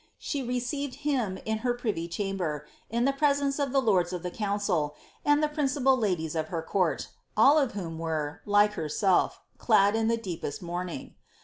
She 0.17 0.41
received 0.41 1.01
him 1.05 1.37
in 1.45 1.59
her 1.59 1.75
privy 1.75 2.07
chamber, 2.07 2.65
in 2.89 3.05
the 3.05 3.13
pre 3.13 3.35
sence 3.35 3.59
of 3.59 3.71
the 3.71 3.79
lords 3.79 4.11
of 4.11 4.23
the 4.23 4.31
council, 4.31 4.95
and 5.23 5.43
the 5.43 5.47
principal 5.47 5.95
ladies 5.95 6.33
of 6.33 6.47
her 6.47 6.63
court, 6.63 7.09
all 7.37 7.59
of 7.59 7.73
whom 7.73 7.99
were, 7.99 8.41
like 8.47 8.73
herself, 8.73 9.41
clad 9.59 9.95
in 9.95 10.07
the 10.07 10.17
dce|)eRt 10.17 10.59
mourning. 10.63 11.13